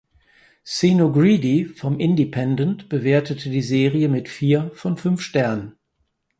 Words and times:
Sean 0.63 0.99
O’Grady 1.05 1.57
vom 1.79 1.99
"Independent" 1.99 2.89
bewertete 2.89 3.51
die 3.51 3.61
Serie 3.61 4.09
mit 4.09 4.29
vier 4.29 4.71
von 4.73 4.97
fünf 4.97 5.21
Sternen. 5.21 5.75